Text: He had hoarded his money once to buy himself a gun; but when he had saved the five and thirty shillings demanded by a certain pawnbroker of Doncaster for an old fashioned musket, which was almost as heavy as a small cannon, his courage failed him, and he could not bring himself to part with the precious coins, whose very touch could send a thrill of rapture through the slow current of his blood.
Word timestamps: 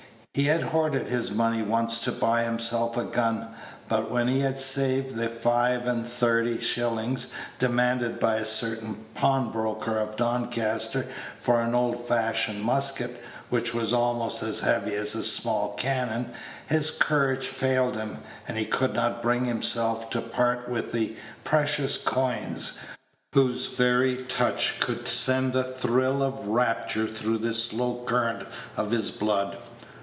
He 0.33 0.43
had 0.43 0.61
hoarded 0.63 1.07
his 1.07 1.29
money 1.29 1.61
once 1.61 1.99
to 2.05 2.11
buy 2.13 2.43
himself 2.43 2.95
a 2.95 3.03
gun; 3.03 3.49
but 3.89 4.09
when 4.09 4.29
he 4.29 4.39
had 4.39 4.57
saved 4.57 5.17
the 5.17 5.27
five 5.27 5.85
and 5.85 6.07
thirty 6.07 6.57
shillings 6.61 7.33
demanded 7.59 8.17
by 8.17 8.37
a 8.37 8.45
certain 8.45 8.95
pawnbroker 9.13 9.97
of 9.99 10.15
Doncaster 10.15 11.05
for 11.37 11.59
an 11.59 11.75
old 11.75 12.07
fashioned 12.07 12.61
musket, 12.63 13.21
which 13.49 13.73
was 13.73 13.91
almost 13.91 14.41
as 14.41 14.61
heavy 14.61 14.95
as 14.95 15.15
a 15.15 15.23
small 15.23 15.73
cannon, 15.73 16.31
his 16.65 16.91
courage 16.91 17.49
failed 17.49 17.97
him, 17.97 18.19
and 18.47 18.57
he 18.57 18.63
could 18.63 18.93
not 18.93 19.21
bring 19.21 19.43
himself 19.43 20.09
to 20.11 20.21
part 20.21 20.69
with 20.69 20.93
the 20.93 21.13
precious 21.43 21.97
coins, 21.97 22.79
whose 23.33 23.67
very 23.67 24.15
touch 24.15 24.75
could 24.79 25.09
send 25.09 25.57
a 25.57 25.63
thrill 25.63 26.23
of 26.23 26.47
rapture 26.47 27.05
through 27.05 27.37
the 27.37 27.53
slow 27.53 28.01
current 28.05 28.47
of 28.77 28.91
his 28.91 29.11
blood. 29.11 29.57